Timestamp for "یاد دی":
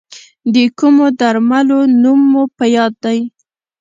2.75-3.19